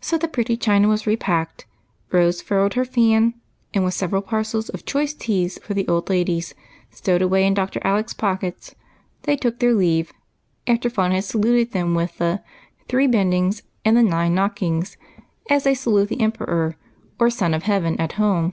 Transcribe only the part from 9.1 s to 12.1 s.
they took their leave, after Fun had saluted them